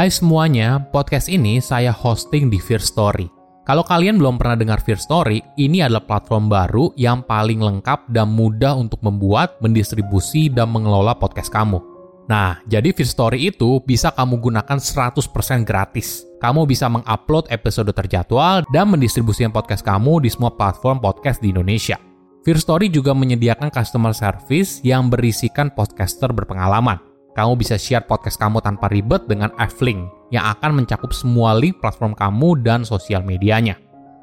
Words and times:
Hai 0.00 0.08
semuanya, 0.08 0.80
podcast 0.80 1.28
ini 1.28 1.60
saya 1.60 1.92
hosting 1.92 2.48
di 2.48 2.56
Fear 2.56 2.80
Story. 2.80 3.28
Kalau 3.68 3.84
kalian 3.84 4.16
belum 4.16 4.40
pernah 4.40 4.56
dengar 4.56 4.80
Fear 4.80 4.96
Story, 4.96 5.44
ini 5.60 5.84
adalah 5.84 6.00
platform 6.00 6.48
baru 6.48 6.88
yang 6.96 7.20
paling 7.20 7.60
lengkap 7.60 8.08
dan 8.08 8.32
mudah 8.32 8.80
untuk 8.80 8.96
membuat, 9.04 9.60
mendistribusi, 9.60 10.48
dan 10.48 10.72
mengelola 10.72 11.12
podcast 11.12 11.52
kamu. 11.52 11.84
Nah, 12.32 12.64
jadi 12.64 12.96
Fear 12.96 13.12
Story 13.12 13.52
itu 13.52 13.84
bisa 13.84 14.08
kamu 14.16 14.40
gunakan 14.40 14.80
100% 14.80 15.68
gratis. 15.68 16.24
Kamu 16.40 16.64
bisa 16.64 16.88
mengupload 16.88 17.52
episode 17.52 17.92
terjadwal 17.92 18.64
dan 18.72 18.88
mendistribusikan 18.88 19.52
podcast 19.52 19.84
kamu 19.84 20.24
di 20.24 20.32
semua 20.32 20.48
platform 20.56 21.04
podcast 21.04 21.44
di 21.44 21.52
Indonesia. 21.52 22.00
Fear 22.40 22.56
Story 22.56 22.88
juga 22.88 23.12
menyediakan 23.12 23.68
customer 23.68 24.16
service 24.16 24.80
yang 24.80 25.12
berisikan 25.12 25.68
podcaster 25.68 26.32
berpengalaman 26.32 27.09
kamu 27.34 27.58
bisa 27.58 27.78
share 27.78 28.04
podcast 28.04 28.38
kamu 28.38 28.58
tanpa 28.62 28.90
ribet 28.90 29.24
dengan 29.30 29.54
F-Link 29.56 30.10
yang 30.34 30.46
akan 30.56 30.82
mencakup 30.82 31.10
semua 31.14 31.54
link 31.54 31.78
platform 31.78 32.14
kamu 32.14 32.62
dan 32.62 32.82
sosial 32.82 33.22
medianya. 33.22 33.78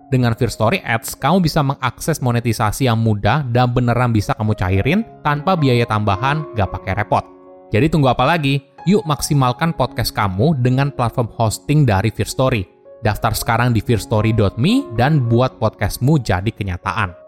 Dengan 0.08 0.32
Fear 0.40 0.52
Story 0.52 0.80
Ads, 0.88 1.20
kamu 1.20 1.44
bisa 1.44 1.60
mengakses 1.60 2.24
monetisasi 2.24 2.88
yang 2.88 2.96
mudah 2.96 3.44
dan 3.52 3.76
beneran 3.76 4.16
bisa 4.16 4.32
kamu 4.40 4.56
cairin 4.56 5.04
tanpa 5.20 5.60
biaya 5.60 5.84
tambahan, 5.84 6.48
gak 6.56 6.72
pakai 6.72 6.96
repot. 6.96 7.24
Jadi 7.76 7.92
tunggu 7.92 8.08
apa 8.08 8.24
lagi? 8.24 8.64
Yuk 8.88 9.04
maksimalkan 9.04 9.76
podcast 9.76 10.16
kamu 10.16 10.64
dengan 10.64 10.96
platform 10.96 11.28
hosting 11.36 11.84
dari 11.84 12.08
Fear 12.08 12.32
Story. 12.32 12.64
Daftar 13.04 13.36
sekarang 13.36 13.76
di 13.76 13.84
fearstory.me 13.84 14.96
dan 14.96 15.28
buat 15.28 15.60
podcastmu 15.60 16.24
jadi 16.24 16.50
kenyataan. 16.50 17.27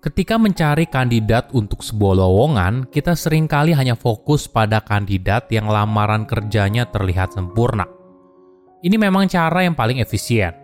Ketika 0.00 0.40
mencari 0.40 0.88
kandidat 0.88 1.52
untuk 1.52 1.84
sebuah 1.84 2.24
lowongan, 2.24 2.88
kita 2.88 3.12
sering 3.12 3.44
kali 3.44 3.76
hanya 3.76 3.92
fokus 3.92 4.48
pada 4.48 4.80
kandidat 4.80 5.52
yang 5.52 5.68
lamaran 5.68 6.24
kerjanya 6.24 6.88
terlihat 6.88 7.36
sempurna. 7.36 7.84
Ini 8.80 8.96
memang 8.96 9.28
cara 9.28 9.60
yang 9.60 9.76
paling 9.76 10.00
efisien. 10.00 10.56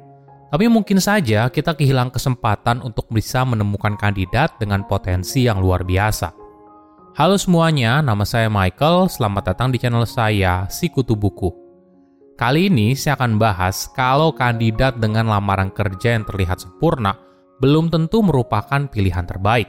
Tapi 0.49 0.73
mungkin 0.73 0.97
saja 1.05 1.53
kita 1.53 1.77
kehilangan 1.77 2.17
kesempatan 2.17 2.81
untuk 2.81 3.13
bisa 3.13 3.45
menemukan 3.45 3.93
kandidat 4.01 4.57
dengan 4.57 4.89
potensi 4.89 5.45
yang 5.45 5.61
luar 5.61 5.85
biasa. 5.85 6.33
Halo 7.21 7.37
semuanya, 7.37 8.01
nama 8.01 8.25
saya 8.25 8.49
Michael. 8.49 9.13
Selamat 9.13 9.53
datang 9.53 9.69
di 9.69 9.77
channel 9.77 10.09
saya, 10.09 10.65
Si 10.73 10.89
Kutu 10.89 11.13
Buku. 11.13 11.53
Kali 12.41 12.73
ini 12.73 12.97
saya 12.97 13.21
akan 13.21 13.37
bahas 13.37 13.85
kalau 13.93 14.33
kandidat 14.33 14.97
dengan 14.97 15.29
lamaran 15.29 15.69
kerja 15.69 16.17
yang 16.17 16.25
terlihat 16.25 16.57
sempurna 16.57 17.26
belum 17.61 17.89
tentu 17.89 18.21
merupakan 18.21 18.85
pilihan 18.89 19.25
terbaik. 19.25 19.69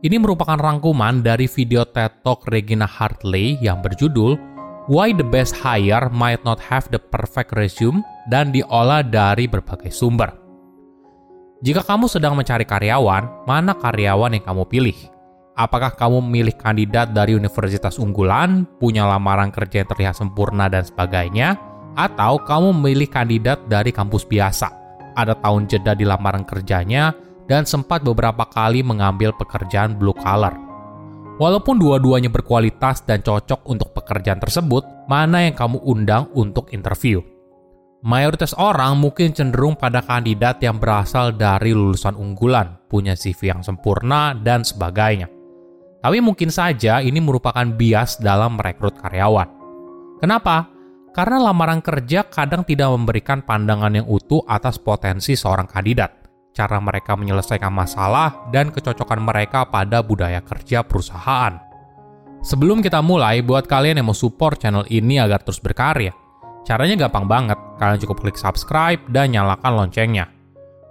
Ini 0.00 0.16
merupakan 0.16 0.56
rangkuman 0.56 1.20
dari 1.20 1.44
video 1.44 1.84
TED 1.84 2.24
Talk 2.24 2.48
Regina 2.48 2.88
Hartley 2.88 3.60
yang 3.60 3.84
berjudul 3.84 4.38
Why 4.88 5.12
the 5.12 5.26
Best 5.26 5.52
Hire 5.60 6.08
Might 6.08 6.40
Not 6.48 6.56
Have 6.56 6.88
the 6.88 7.02
Perfect 7.02 7.52
Resume 7.52 8.00
dan 8.32 8.48
diolah 8.48 9.04
dari 9.04 9.44
berbagai 9.44 9.92
sumber. 9.92 10.32
Jika 11.60 11.84
kamu 11.84 12.08
sedang 12.08 12.32
mencari 12.32 12.64
karyawan, 12.64 13.44
mana 13.44 13.76
karyawan 13.76 14.32
yang 14.32 14.44
kamu 14.48 14.64
pilih? 14.72 14.96
Apakah 15.52 15.92
kamu 15.92 16.24
memilih 16.24 16.56
kandidat 16.56 17.12
dari 17.12 17.36
universitas 17.36 18.00
unggulan, 18.00 18.64
punya 18.80 19.04
lamaran 19.04 19.52
kerja 19.52 19.84
yang 19.84 19.90
terlihat 19.92 20.16
sempurna 20.16 20.72
dan 20.72 20.88
sebagainya, 20.88 21.60
atau 22.00 22.40
kamu 22.40 22.72
memilih 22.80 23.12
kandidat 23.12 23.60
dari 23.68 23.92
kampus 23.92 24.24
biasa? 24.24 24.79
Ada 25.14 25.34
tahun 25.38 25.66
jeda 25.70 25.94
di 25.94 26.06
lamaran 26.06 26.46
kerjanya, 26.46 27.14
dan 27.50 27.66
sempat 27.66 28.06
beberapa 28.06 28.46
kali 28.46 28.86
mengambil 28.86 29.34
pekerjaan 29.34 29.98
blue 29.98 30.14
collar. 30.14 30.54
Walaupun 31.40 31.80
dua-duanya 31.80 32.28
berkualitas 32.28 33.00
dan 33.08 33.24
cocok 33.24 33.64
untuk 33.64 33.96
pekerjaan 33.96 34.38
tersebut, 34.38 34.84
mana 35.08 35.48
yang 35.48 35.56
kamu 35.56 35.80
undang 35.82 36.28
untuk 36.36 36.68
interview? 36.70 37.24
Mayoritas 38.00 38.56
orang 38.56 38.96
mungkin 38.96 39.32
cenderung 39.36 39.76
pada 39.76 40.00
kandidat 40.00 40.60
yang 40.60 40.80
berasal 40.80 41.36
dari 41.36 41.72
lulusan 41.72 42.16
unggulan, 42.16 42.80
punya 42.88 43.12
CV 43.12 43.52
yang 43.56 43.60
sempurna, 43.60 44.32
dan 44.36 44.64
sebagainya. 44.64 45.28
Tapi 46.00 46.16
mungkin 46.24 46.48
saja 46.48 47.04
ini 47.04 47.20
merupakan 47.20 47.64
bias 47.64 48.20
dalam 48.24 48.56
merekrut 48.56 48.96
karyawan. 49.00 49.48
Kenapa? 50.20 50.79
Karena 51.20 51.36
lamaran 51.36 51.84
kerja 51.84 52.24
kadang 52.32 52.64
tidak 52.64 52.96
memberikan 52.96 53.44
pandangan 53.44 53.92
yang 53.92 54.08
utuh 54.08 54.40
atas 54.48 54.80
potensi 54.80 55.36
seorang 55.36 55.68
kandidat, 55.68 56.16
cara 56.56 56.80
mereka 56.80 57.12
menyelesaikan 57.12 57.68
masalah, 57.68 58.48
dan 58.48 58.72
kecocokan 58.72 59.20
mereka 59.20 59.68
pada 59.68 60.00
budaya 60.00 60.40
kerja 60.40 60.80
perusahaan. 60.80 61.60
Sebelum 62.40 62.80
kita 62.80 63.04
mulai, 63.04 63.44
buat 63.44 63.68
kalian 63.68 64.00
yang 64.00 64.08
mau 64.08 64.16
support 64.16 64.64
channel 64.64 64.88
ini 64.88 65.20
agar 65.20 65.44
terus 65.44 65.60
berkarya, 65.60 66.16
caranya 66.64 67.04
gampang 67.04 67.28
banget. 67.28 67.60
Kalian 67.76 68.00
cukup 68.00 68.24
klik 68.24 68.40
subscribe 68.40 69.04
dan 69.12 69.36
nyalakan 69.36 69.76
loncengnya. 69.76 70.24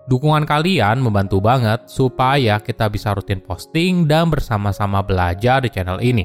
Dukungan 0.06 0.46
kalian 0.46 1.02
membantu 1.02 1.42
banget 1.42 1.90
supaya 1.90 2.62
kita 2.62 2.86
bisa 2.86 3.18
rutin 3.18 3.42
posting 3.42 4.06
dan 4.06 4.30
bersama-sama 4.30 5.02
belajar 5.02 5.66
di 5.66 5.74
channel 5.74 5.98
ini. 6.06 6.22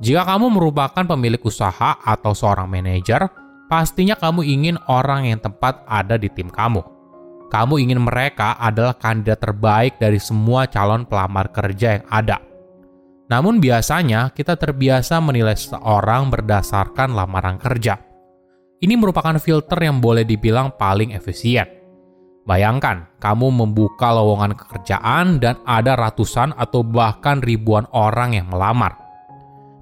Jika 0.00 0.24
kamu 0.24 0.48
merupakan 0.56 1.04
pemilik 1.04 1.40
usaha 1.44 2.00
atau 2.00 2.32
seorang 2.32 2.64
manajer, 2.64 3.20
pastinya 3.68 4.16
kamu 4.16 4.48
ingin 4.48 4.76
orang 4.88 5.28
yang 5.28 5.44
tepat 5.44 5.84
ada 5.84 6.16
di 6.16 6.32
tim 6.32 6.48
kamu. 6.48 6.80
Kamu 7.52 7.76
ingin 7.76 8.00
mereka 8.00 8.56
adalah 8.56 8.96
kandidat 8.96 9.44
terbaik 9.44 10.00
dari 10.00 10.16
semua 10.16 10.64
calon 10.72 11.04
pelamar 11.04 11.52
kerja 11.52 12.00
yang 12.00 12.06
ada. 12.08 12.40
Namun 13.28 13.60
biasanya 13.60 14.32
kita 14.32 14.56
terbiasa 14.56 15.20
menilai 15.20 15.52
seseorang 15.52 16.32
berdasarkan 16.32 17.12
lamaran 17.12 17.60
kerja. 17.60 18.00
Ini 18.80 18.96
merupakan 18.96 19.36
filter 19.36 19.76
yang 19.84 20.00
boleh 20.00 20.24
dibilang 20.24 20.80
paling 20.80 21.12
efisien. 21.12 21.68
Bayangkan, 22.48 23.04
kamu 23.20 23.52
membuka 23.52 24.16
lowongan 24.16 24.56
pekerjaan 24.56 25.36
dan 25.44 25.60
ada 25.68 25.92
ratusan 25.92 26.56
atau 26.56 26.80
bahkan 26.80 27.44
ribuan 27.44 27.84
orang 27.92 28.32
yang 28.32 28.48
melamar 28.48 29.09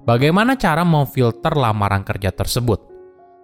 Bagaimana 0.08 0.56
cara 0.56 0.88
memfilter 0.88 1.52
lamaran 1.52 2.00
kerja 2.00 2.32
tersebut? 2.32 2.80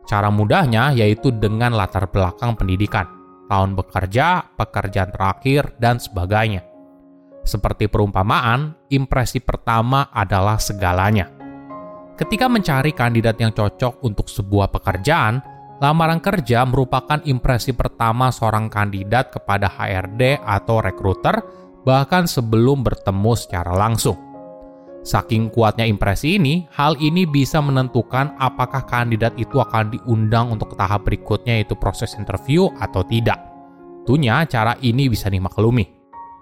Cara 0.08 0.32
mudahnya 0.32 0.96
yaitu 0.96 1.28
dengan 1.28 1.76
latar 1.76 2.08
belakang 2.08 2.56
pendidikan, 2.56 3.04
tahun 3.52 3.76
bekerja, 3.76 4.56
pekerjaan 4.56 5.12
terakhir, 5.12 5.76
dan 5.76 6.00
sebagainya. 6.00 6.64
Seperti 7.44 7.84
perumpamaan, 7.84 8.72
impresi 8.88 9.44
pertama 9.44 10.08
adalah 10.08 10.56
segalanya. 10.56 11.28
Ketika 12.16 12.48
mencari 12.48 12.96
kandidat 12.96 13.36
yang 13.36 13.52
cocok 13.52 14.00
untuk 14.00 14.32
sebuah 14.32 14.72
pekerjaan, 14.72 15.44
lamaran 15.84 16.24
kerja 16.24 16.64
merupakan 16.64 17.20
impresi 17.28 17.76
pertama 17.76 18.32
seorang 18.32 18.72
kandidat 18.72 19.36
kepada 19.36 19.68
HRD 19.68 20.40
atau 20.40 20.80
rekruter, 20.80 21.44
bahkan 21.84 22.24
sebelum 22.24 22.80
bertemu 22.80 23.36
secara 23.36 23.76
langsung. 23.76 24.33
Saking 25.04 25.52
kuatnya 25.52 25.84
impresi 25.84 26.40
ini, 26.40 26.64
hal 26.72 26.96
ini 26.96 27.28
bisa 27.28 27.60
menentukan 27.60 28.40
apakah 28.40 28.88
kandidat 28.88 29.36
itu 29.36 29.60
akan 29.60 29.92
diundang 29.92 30.48
untuk 30.48 30.72
tahap 30.80 31.04
berikutnya 31.04 31.60
yaitu 31.60 31.76
proses 31.76 32.16
interview 32.16 32.72
atau 32.80 33.04
tidak. 33.04 33.36
Tentunya 34.08 34.48
cara 34.48 34.80
ini 34.80 35.12
bisa 35.12 35.28
dimaklumi. 35.28 35.84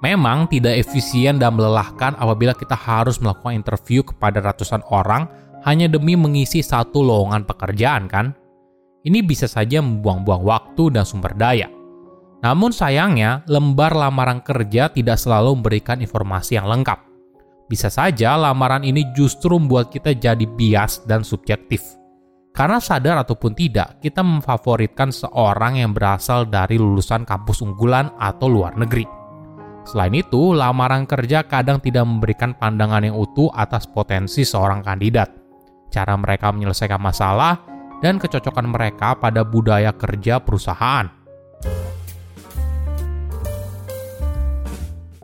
Memang 0.06 0.47
tidak 0.47 0.78
efisien 0.78 1.43
dan 1.43 1.59
melelahkan 1.59 2.15
apabila 2.15 2.55
kita 2.55 2.78
harus 2.78 3.19
melakukan 3.19 3.59
interview 3.59 4.06
kepada 4.06 4.39
ratusan 4.39 4.87
orang 4.94 5.27
hanya 5.67 5.91
demi 5.91 6.15
mengisi 6.15 6.62
satu 6.62 7.03
lowongan 7.03 7.43
pekerjaan 7.43 8.06
kan? 8.06 8.31
Ini 9.03 9.27
bisa 9.27 9.50
saja 9.50 9.83
membuang-buang 9.83 10.43
waktu 10.47 10.94
dan 10.94 11.03
sumber 11.03 11.34
daya. 11.34 11.67
Namun 12.47 12.71
sayangnya, 12.71 13.43
lembar 13.50 13.94
lamaran 13.94 14.39
kerja 14.43 14.91
tidak 14.91 15.19
selalu 15.19 15.59
memberikan 15.59 15.99
informasi 15.99 16.59
yang 16.59 16.67
lengkap 16.70 17.12
bisa 17.73 17.89
saja 17.89 18.37
lamaran 18.37 18.85
ini 18.85 19.17
justru 19.17 19.57
membuat 19.57 19.89
kita 19.89 20.13
jadi 20.13 20.45
bias 20.45 21.09
dan 21.09 21.25
subjektif. 21.25 21.81
Karena 22.53 22.77
sadar 22.77 23.25
ataupun 23.25 23.57
tidak, 23.57 23.97
kita 24.05 24.21
memfavoritkan 24.21 25.09
seorang 25.09 25.81
yang 25.81 25.97
berasal 25.97 26.45
dari 26.45 26.77
lulusan 26.77 27.25
kampus 27.25 27.65
unggulan 27.65 28.13
atau 28.21 28.53
luar 28.53 28.77
negeri. 28.77 29.09
Selain 29.89 30.13
itu, 30.13 30.53
lamaran 30.53 31.09
kerja 31.09 31.49
kadang 31.49 31.81
tidak 31.81 32.05
memberikan 32.05 32.53
pandangan 32.53 33.09
yang 33.09 33.17
utuh 33.17 33.49
atas 33.57 33.89
potensi 33.89 34.45
seorang 34.45 34.85
kandidat, 34.85 35.33
cara 35.89 36.13
mereka 36.21 36.53
menyelesaikan 36.53 37.01
masalah, 37.01 37.57
dan 38.05 38.21
kecocokan 38.21 38.69
mereka 38.69 39.17
pada 39.17 39.49
budaya 39.49 39.97
kerja 39.97 40.45
perusahaan. 40.45 41.09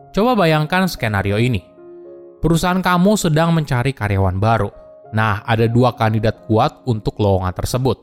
Coba 0.09 0.33
bayangkan 0.33 0.89
skenario 0.89 1.37
ini 1.37 1.68
Perusahaan 2.39 2.79
kamu 2.79 3.19
sedang 3.19 3.51
mencari 3.51 3.91
karyawan 3.91 4.39
baru. 4.39 4.71
Nah, 5.11 5.43
ada 5.43 5.67
dua 5.67 5.91
kandidat 5.91 6.47
kuat 6.47 6.87
untuk 6.87 7.19
lowongan 7.19 7.51
tersebut. 7.51 7.99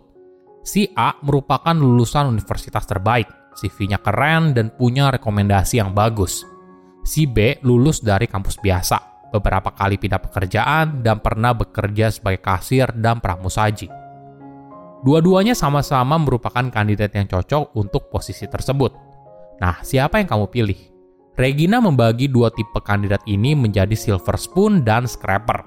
Si 0.61 0.93
A 0.93 1.17
merupakan 1.25 1.73
lulusan 1.73 2.29
universitas 2.29 2.85
terbaik, 2.85 3.25
CV-nya 3.57 3.97
keren 3.97 4.53
dan 4.53 4.69
punya 4.77 5.09
rekomendasi 5.09 5.81
yang 5.81 5.97
bagus. 5.97 6.45
Si 7.01 7.25
B 7.25 7.63
lulus 7.65 8.05
dari 8.05 8.29
kampus 8.29 8.61
biasa, 8.61 9.31
beberapa 9.33 9.73
kali 9.73 9.97
pindah 9.97 10.21
pekerjaan, 10.21 11.01
dan 11.01 11.23
pernah 11.25 11.57
bekerja 11.57 12.13
sebagai 12.13 12.45
kasir 12.45 12.93
dan 12.93 13.25
pramusaji. 13.25 13.89
Dua-duanya 15.01 15.57
sama-sama 15.57 16.21
merupakan 16.21 16.67
kandidat 16.69 17.15
yang 17.15 17.25
cocok 17.25 17.73
untuk 17.79 18.13
posisi 18.13 18.45
tersebut. 18.45 18.93
Nah, 19.63 19.81
siapa 19.81 20.21
yang 20.21 20.29
kamu 20.29 20.47
pilih? 20.51 20.96
Regina 21.37 21.85
membagi 21.85 22.33
dua 22.33 22.49
tipe 22.49 22.81
kandidat 22.81 23.21
ini 23.29 23.53
menjadi 23.53 23.93
silver 23.93 24.41
spoon 24.41 24.81
dan 24.81 25.05
scraper. 25.05 25.61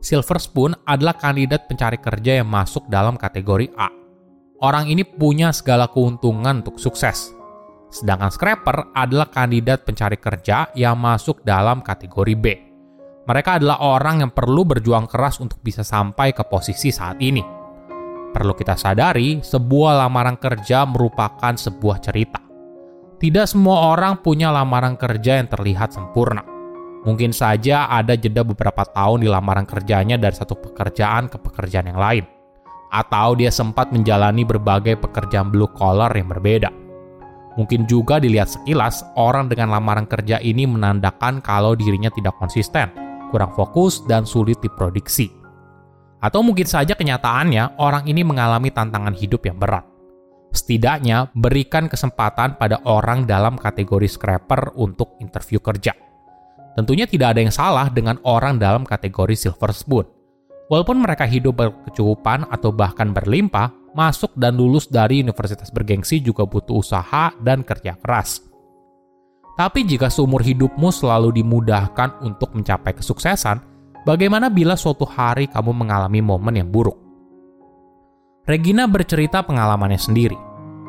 Silver 0.00 0.40
spoon 0.40 0.72
adalah 0.88 1.16
kandidat 1.16 1.68
pencari 1.68 2.00
kerja 2.00 2.40
yang 2.40 2.48
masuk 2.48 2.88
dalam 2.88 3.20
kategori 3.20 3.68
A. 3.76 3.92
Orang 4.64 4.88
ini 4.88 5.04
punya 5.04 5.52
segala 5.52 5.92
keuntungan 5.92 6.64
untuk 6.64 6.80
sukses, 6.80 7.36
Sedangkan 7.94 8.34
scrapper 8.34 8.90
adalah 8.90 9.30
kandidat 9.30 9.86
pencari 9.86 10.18
kerja 10.18 10.74
yang 10.74 10.98
masuk 10.98 11.46
dalam 11.46 11.78
kategori 11.78 12.34
B. 12.34 12.46
Mereka 13.22 13.62
adalah 13.62 13.78
orang 13.86 14.26
yang 14.26 14.34
perlu 14.34 14.66
berjuang 14.66 15.06
keras 15.06 15.38
untuk 15.38 15.62
bisa 15.62 15.86
sampai 15.86 16.34
ke 16.34 16.42
posisi 16.42 16.90
saat 16.90 17.22
ini. 17.22 17.40
Perlu 18.34 18.50
kita 18.58 18.74
sadari, 18.74 19.38
sebuah 19.38 20.02
lamaran 20.02 20.34
kerja 20.42 20.82
merupakan 20.82 21.54
sebuah 21.54 22.02
cerita. 22.02 22.43
Tidak 23.18 23.46
semua 23.48 23.94
orang 23.94 24.20
punya 24.20 24.50
lamaran 24.50 24.98
kerja 24.98 25.40
yang 25.40 25.48
terlihat 25.48 25.94
sempurna. 25.94 26.42
Mungkin 27.04 27.36
saja 27.36 27.88
ada 27.88 28.16
jeda 28.16 28.42
beberapa 28.42 28.82
tahun 28.84 29.24
di 29.24 29.28
lamaran 29.28 29.68
kerjanya 29.68 30.16
dari 30.16 30.34
satu 30.34 30.56
pekerjaan 30.56 31.28
ke 31.28 31.36
pekerjaan 31.36 31.92
yang 31.92 32.00
lain. 32.00 32.24
Atau 32.88 33.36
dia 33.36 33.52
sempat 33.52 33.90
menjalani 33.90 34.46
berbagai 34.46 34.96
pekerjaan 34.98 35.50
blue 35.50 35.68
collar 35.74 36.14
yang 36.14 36.30
berbeda 36.30 36.84
Mungkin 37.54 37.86
juga 37.86 38.18
dilihat 38.18 38.50
sekilas, 38.50 39.06
orang 39.14 39.46
dengan 39.46 39.70
lamaran 39.70 40.10
kerja 40.10 40.42
ini 40.42 40.66
menandakan 40.66 41.38
kalau 41.38 41.78
dirinya 41.78 42.10
tidak 42.10 42.34
konsisten, 42.42 42.90
kurang 43.30 43.54
fokus, 43.54 44.02
dan 44.10 44.26
sulit 44.26 44.58
diprediksi. 44.58 45.30
Atau 46.18 46.42
mungkin 46.42 46.66
saja 46.66 46.98
kenyataannya 46.98 47.78
orang 47.78 48.10
ini 48.10 48.26
mengalami 48.26 48.74
tantangan 48.74 49.14
hidup 49.14 49.46
yang 49.46 49.54
berat. 49.60 49.86
Setidaknya, 50.54 51.34
berikan 51.34 51.90
kesempatan 51.90 52.54
pada 52.54 52.78
orang 52.86 53.26
dalam 53.26 53.58
kategori 53.58 54.06
scraper 54.06 54.78
untuk 54.78 55.18
interview 55.18 55.58
kerja. 55.58 55.90
Tentunya 56.78 57.10
tidak 57.10 57.34
ada 57.34 57.40
yang 57.42 57.50
salah 57.50 57.90
dengan 57.90 58.22
orang 58.22 58.62
dalam 58.62 58.86
kategori 58.86 59.34
silver 59.34 59.74
spoon. 59.74 60.06
Walaupun 60.70 61.02
mereka 61.02 61.26
hidup 61.26 61.58
berkecukupan 61.58 62.46
atau 62.54 62.70
bahkan 62.70 63.10
berlimpah, 63.10 63.74
masuk 63.98 64.30
dan 64.38 64.54
lulus 64.54 64.86
dari 64.86 65.26
universitas 65.26 65.74
bergengsi 65.74 66.22
juga 66.22 66.46
butuh 66.46 66.78
usaha 66.78 67.34
dan 67.42 67.66
kerja 67.66 67.98
keras. 67.98 68.42
Tapi 69.54 69.86
jika 69.86 70.10
seumur 70.10 70.42
hidupmu 70.42 70.90
selalu 70.90 71.42
dimudahkan 71.42 72.22
untuk 72.26 72.54
mencapai 72.58 72.94
kesuksesan, 72.94 73.58
bagaimana 74.02 74.50
bila 74.50 74.74
suatu 74.74 75.06
hari 75.06 75.46
kamu 75.46 75.70
mengalami 75.70 76.18
momen 76.22 76.58
yang 76.58 76.70
buruk? 76.70 77.03
Regina 78.44 78.84
bercerita 78.84 79.40
pengalamannya 79.40 79.96
sendiri. 79.96 80.36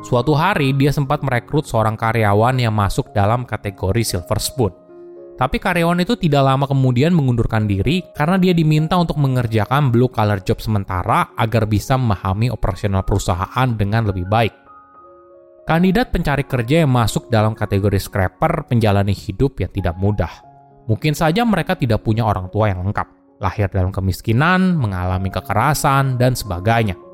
Suatu 0.04 0.36
hari 0.36 0.76
dia 0.76 0.92
sempat 0.92 1.24
merekrut 1.24 1.64
seorang 1.64 1.96
karyawan 1.96 2.52
yang 2.60 2.76
masuk 2.76 3.16
dalam 3.16 3.48
kategori 3.48 4.04
silver 4.04 4.36
spoon. 4.36 4.72
Tapi 5.40 5.56
karyawan 5.56 6.04
itu 6.04 6.20
tidak 6.20 6.44
lama 6.44 6.68
kemudian 6.68 7.16
mengundurkan 7.16 7.64
diri 7.64 8.04
karena 8.12 8.36
dia 8.36 8.52
diminta 8.52 9.00
untuk 9.00 9.16
mengerjakan 9.16 9.88
blue 9.88 10.12
collar 10.12 10.44
job 10.44 10.60
sementara 10.60 11.32
agar 11.32 11.64
bisa 11.64 11.96
memahami 11.96 12.52
operasional 12.52 13.08
perusahaan 13.08 13.68
dengan 13.72 14.04
lebih 14.04 14.28
baik. 14.28 14.52
Kandidat 15.64 16.12
pencari 16.12 16.44
kerja 16.44 16.84
yang 16.84 16.92
masuk 16.92 17.32
dalam 17.32 17.56
kategori 17.56 17.96
scraper 17.96 18.68
menjalani 18.68 19.16
hidup 19.16 19.64
yang 19.64 19.72
tidak 19.72 19.96
mudah. 19.96 20.44
Mungkin 20.92 21.16
saja 21.16 21.40
mereka 21.48 21.72
tidak 21.72 22.04
punya 22.04 22.20
orang 22.28 22.52
tua 22.52 22.68
yang 22.68 22.84
lengkap, 22.84 23.40
lahir 23.40 23.72
dalam 23.72 23.96
kemiskinan, 23.96 24.76
mengalami 24.76 25.32
kekerasan, 25.32 26.20
dan 26.20 26.36
sebagainya. 26.36 27.05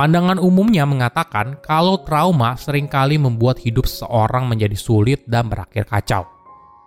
Pandangan 0.00 0.40
umumnya 0.40 0.88
mengatakan 0.88 1.60
kalau 1.60 2.00
trauma 2.00 2.56
sering 2.56 2.88
kali 2.88 3.20
membuat 3.20 3.60
hidup 3.60 3.84
seseorang 3.84 4.48
menjadi 4.48 4.72
sulit 4.72 5.28
dan 5.28 5.52
berakhir 5.52 5.84
kacau. 5.84 6.24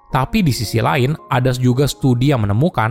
Tapi 0.10 0.42
di 0.42 0.50
sisi 0.50 0.82
lain, 0.82 1.14
ada 1.30 1.54
juga 1.54 1.86
studi 1.86 2.34
yang 2.34 2.42
menemukan 2.42 2.90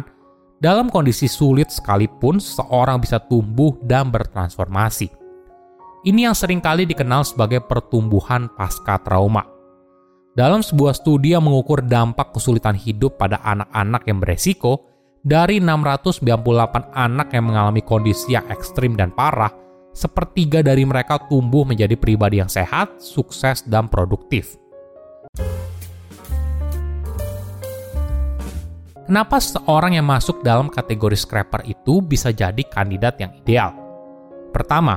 dalam 0.63 0.95
kondisi 0.95 1.27
sulit 1.27 1.75
sekalipun 1.75 2.39
seorang 2.39 3.03
bisa 3.03 3.19
tumbuh 3.19 3.75
dan 3.83 4.15
bertransformasi. 4.15 5.11
Ini 6.07 6.31
yang 6.31 6.39
sering 6.39 6.63
kali 6.63 6.87
dikenal 6.87 7.27
sebagai 7.27 7.59
pertumbuhan 7.67 8.47
pasca 8.55 9.03
trauma. 9.03 9.43
Dalam 10.39 10.63
sebuah 10.63 11.03
studi 11.03 11.35
yang 11.35 11.51
mengukur 11.51 11.83
dampak 11.83 12.31
kesulitan 12.31 12.79
hidup 12.79 13.19
pada 13.19 13.43
anak-anak 13.43 14.07
yang 14.07 14.23
beresiko, 14.23 14.87
dari 15.27 15.59
698 15.59 16.95
anak 16.95 17.35
yang 17.35 17.51
mengalami 17.51 17.83
kondisi 17.83 18.39
yang 18.39 18.47
ekstrim 18.55 18.95
dan 18.95 19.11
parah, 19.11 19.51
sepertiga 19.93 20.65
dari 20.65 20.83
mereka 20.89 21.21
tumbuh 21.29 21.69
menjadi 21.69 21.95
pribadi 21.95 22.41
yang 22.41 22.49
sehat, 22.49 22.99
sukses, 22.99 23.63
dan 23.69 23.87
produktif. 23.87 24.57
Kenapa 29.13 29.37
seorang 29.45 30.01
yang 30.01 30.09
masuk 30.09 30.41
dalam 30.41 30.73
kategori 30.73 31.21
scraper 31.21 31.69
itu 31.69 32.01
bisa 32.01 32.33
jadi 32.33 32.65
kandidat 32.65 33.21
yang 33.21 33.37
ideal? 33.45 33.77
Pertama, 34.57 34.97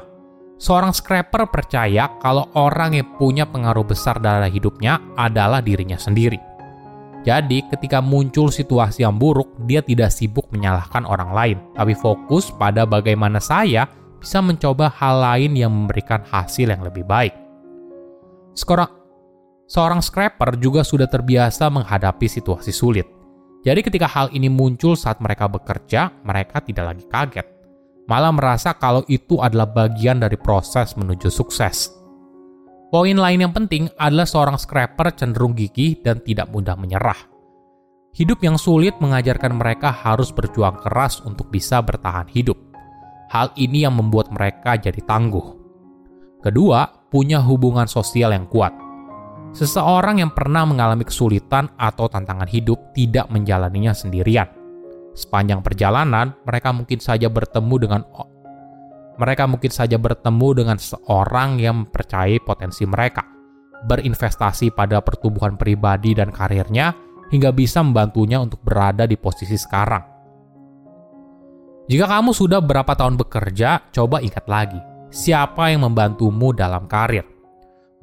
seorang 0.55 0.95
scraper 0.95 1.51
percaya 1.51 2.07
kalau 2.23 2.47
orang 2.55 2.95
yang 2.95 3.11
punya 3.19 3.43
pengaruh 3.43 3.83
besar 3.83 4.23
dalam 4.23 4.47
hidupnya 4.47 5.03
adalah 5.19 5.59
dirinya 5.59 5.99
sendiri. 5.99 6.39
Jadi, 7.25 7.65
ketika 7.67 7.99
muncul 8.05 8.53
situasi 8.53 9.01
yang 9.03 9.17
buruk, 9.17 9.51
dia 9.65 9.81
tidak 9.81 10.13
sibuk 10.13 10.45
menyalahkan 10.53 11.03
orang 11.09 11.33
lain, 11.33 11.57
tapi 11.73 11.97
fokus 11.97 12.53
pada 12.53 12.85
bagaimana 12.85 13.41
saya 13.41 13.89
bisa 14.25 14.41
mencoba 14.41 14.89
hal 14.89 15.21
lain 15.21 15.53
yang 15.53 15.69
memberikan 15.69 16.25
hasil 16.25 16.65
yang 16.65 16.81
lebih 16.81 17.05
baik. 17.05 17.37
Seorang, 18.57 18.89
seorang 19.69 20.01
scraper 20.01 20.57
juga 20.57 20.81
sudah 20.81 21.05
terbiasa 21.05 21.69
menghadapi 21.69 22.25
situasi 22.25 22.73
sulit 22.73 23.05
jadi 23.65 23.81
ketika 23.81 24.05
hal 24.05 24.29
ini 24.29 24.45
muncul 24.45 24.93
saat 24.93 25.17
mereka 25.17 25.49
bekerja, 25.49 26.13
mereka 26.21 26.61
tidak 26.61 26.93
lagi 26.93 27.05
kaget. 27.09 27.47
Malah 28.05 28.29
merasa 28.29 28.77
kalau 28.77 29.01
itu 29.09 29.41
adalah 29.41 29.65
bagian 29.65 30.21
dari 30.21 30.37
proses 30.37 30.93
menuju 30.93 31.33
sukses. 31.33 31.89
Poin 32.93 33.17
lain 33.17 33.41
yang 33.41 33.49
penting 33.49 33.89
adalah 33.97 34.29
seorang 34.29 34.61
scraper 34.61 35.09
cenderung 35.17 35.57
gigih 35.57 35.97
dan 36.05 36.21
tidak 36.21 36.45
mudah 36.53 36.77
menyerah. 36.77 37.17
Hidup 38.13 38.45
yang 38.45 38.61
sulit 38.61 38.93
mengajarkan 39.01 39.57
mereka 39.57 39.89
harus 39.89 40.29
berjuang 40.29 40.77
keras 40.85 41.25
untuk 41.25 41.49
bisa 41.49 41.81
bertahan 41.81 42.29
hidup. 42.29 42.55
Hal 43.35 43.51
ini 43.59 43.83
yang 43.83 43.99
membuat 43.99 44.31
mereka 44.31 44.79
jadi 44.79 45.03
tangguh. 45.03 45.59
Kedua, 46.39 46.87
punya 47.11 47.43
hubungan 47.43 47.83
sosial 47.83 48.31
yang 48.31 48.47
kuat 48.47 48.85
Seseorang 49.55 50.19
yang 50.19 50.35
pernah 50.35 50.67
mengalami 50.67 51.07
kesulitan 51.07 51.71
atau 51.79 52.11
tantangan 52.11 52.51
hidup 52.51 52.91
tidak 52.91 53.31
menjalaninya 53.31 53.95
sendirian. 53.95 54.51
Sepanjang 55.15 55.63
perjalanan, 55.63 56.35
mereka 56.43 56.75
mungkin 56.75 56.99
saja 56.99 57.31
bertemu 57.31 57.75
dengan 57.79 58.01
mereka 59.15 59.47
mungkin 59.47 59.71
saja 59.71 59.95
bertemu 59.95 60.47
dengan 60.59 60.75
seorang 60.75 61.55
yang 61.55 61.87
mempercayai 61.87 62.43
potensi 62.43 62.83
mereka, 62.83 63.23
berinvestasi 63.87 64.75
pada 64.75 64.99
pertumbuhan 64.99 65.55
pribadi 65.55 66.11
dan 66.11 66.35
karirnya, 66.35 66.91
hingga 67.31 67.55
bisa 67.55 67.79
membantunya 67.79 68.43
untuk 68.43 68.59
berada 68.59 69.07
di 69.07 69.15
posisi 69.15 69.55
sekarang. 69.55 70.14
Jika 71.85 72.05
kamu 72.09 72.33
sudah 72.33 72.59
berapa 72.61 72.97
tahun 72.97 73.17
bekerja, 73.17 73.93
coba 73.93 74.21
ingat 74.21 74.45
lagi, 74.49 74.81
siapa 75.13 75.69
yang 75.69 75.85
membantumu 75.85 76.49
dalam 76.49 76.89
karir 76.89 77.35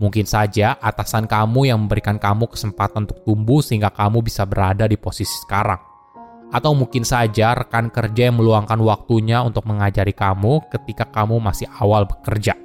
Mungkin 0.02 0.26
saja 0.26 0.74
atasan 0.82 1.30
kamu 1.30 1.70
yang 1.70 1.78
memberikan 1.86 2.18
kamu 2.18 2.50
kesempatan 2.50 3.06
untuk 3.06 3.22
tumbuh 3.22 3.62
sehingga 3.62 3.86
kamu 3.94 4.26
bisa 4.26 4.42
berada 4.42 4.90
di 4.90 4.98
posisi 4.98 5.30
sekarang. 5.46 5.78
Atau 6.50 6.74
mungkin 6.74 7.06
saja 7.06 7.54
rekan 7.54 7.86
kerja 7.86 8.26
yang 8.26 8.42
meluangkan 8.42 8.82
waktunya 8.82 9.38
untuk 9.46 9.62
mengajari 9.70 10.10
kamu 10.10 10.66
ketika 10.74 11.06
kamu 11.06 11.38
masih 11.38 11.70
awal 11.78 12.02
bekerja. 12.02 12.58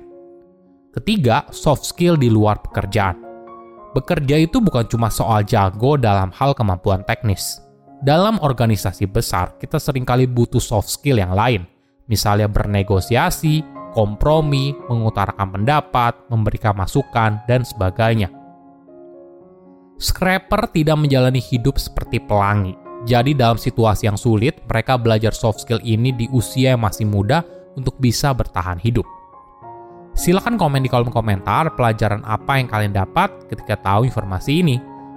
Ketiga, 0.98 1.46
soft 1.54 1.86
skill 1.86 2.18
di 2.18 2.26
luar 2.26 2.58
pekerjaan. 2.58 3.22
Bekerja 3.94 4.42
itu 4.42 4.58
bukan 4.58 4.90
cuma 4.90 5.14
soal 5.14 5.46
jago 5.46 5.94
dalam 5.94 6.34
hal 6.34 6.58
kemampuan 6.58 7.06
teknis. 7.06 7.62
Dalam 7.98 8.38
organisasi 8.38 9.10
besar, 9.10 9.58
kita 9.58 9.82
sering 9.82 10.06
kali 10.06 10.30
butuh 10.30 10.62
soft 10.62 10.94
skill 10.94 11.18
yang 11.18 11.34
lain, 11.34 11.66
misalnya 12.06 12.46
bernegosiasi, 12.46 13.66
kompromi, 13.98 14.78
mengutarakan 14.86 15.58
pendapat, 15.58 16.14
memberikan 16.30 16.78
masukan, 16.78 17.42
dan 17.50 17.66
sebagainya. 17.66 18.30
Scraper 19.98 20.70
tidak 20.70 20.94
menjalani 20.94 21.42
hidup 21.42 21.82
seperti 21.82 22.22
pelangi. 22.22 22.78
Jadi 23.10 23.34
dalam 23.34 23.58
situasi 23.58 24.06
yang 24.06 24.18
sulit, 24.18 24.62
mereka 24.70 24.94
belajar 25.02 25.34
soft 25.34 25.66
skill 25.66 25.82
ini 25.82 26.14
di 26.14 26.30
usia 26.30 26.78
yang 26.78 26.86
masih 26.86 27.10
muda 27.10 27.42
untuk 27.74 27.98
bisa 27.98 28.30
bertahan 28.30 28.78
hidup. 28.78 29.06
Silahkan 30.14 30.54
komen 30.58 30.86
di 30.86 30.90
kolom 30.90 31.14
komentar 31.14 31.74
pelajaran 31.78 32.26
apa 32.26 32.58
yang 32.62 32.70
kalian 32.70 32.94
dapat 32.94 33.50
ketika 33.50 33.78
tahu 33.78 34.06
informasi 34.06 34.66
ini. 34.66 34.78